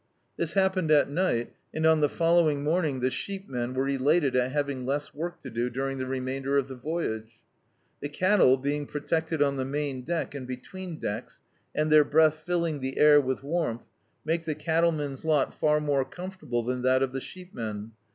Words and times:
This 0.35 0.53
happened 0.53 0.89
at 0.89 1.09
ni^t, 1.09 1.49
and 1.75 1.85
on 1.85 1.99
the 1.99 2.09
fol 2.09 2.41
lowing 2.41 2.63
morning 2.63 3.01
the 3.01 3.11
sheep 3.11 3.47
men 3.47 3.75
were 3.75 3.87
elated 3.87 4.35
at 4.35 4.51
having 4.51 4.83
less 4.83 5.13
work 5.13 5.43
to 5.43 5.51
do 5.51 5.69
during 5.69 5.99
the 5.99 6.07
remainder 6.07 6.57
of 6.57 6.67
the 6.67 6.75
voyage. 6.75 7.33
The 8.01 8.09
cattle, 8.09 8.57
being 8.57 8.87
protected 8.87 9.43
on 9.43 9.57
the 9.57 9.63
main 9.65 10.01
deck, 10.01 10.33
and 10.33 10.47
between 10.47 10.97
decks, 10.97 11.41
and 11.75 11.91
their 11.91 12.03
breath 12.03 12.37
filling 12.39 12.79
the 12.79 12.97
air 12.97 13.21
with 13.21 13.43
warmth, 13.43 13.85
make 14.25 14.45
the 14.45 14.55
cattleman's 14.55 15.23
lot 15.23 15.53
far 15.53 15.79
more 15.79 16.03
comfort 16.03 16.47
able 16.47 16.63
than 16.63 16.81
that 16.81 17.03
of 17.03 17.11
the 17.11 17.21
sheep 17.21 17.53
men. 17.53 17.91